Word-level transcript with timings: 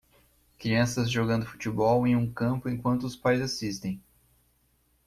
Crianças 0.57 1.11
jogando 1.11 1.45
futebol 1.45 2.07
em 2.07 2.15
um 2.15 2.27
campo 2.33 2.67
enquanto 2.67 3.03
os 3.03 3.15
pais 3.15 3.39
assistem. 3.39 4.01